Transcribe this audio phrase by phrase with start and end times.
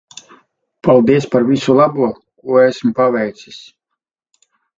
[0.87, 2.07] Paldies par visu labo
[2.39, 3.61] ko esmu paveicis.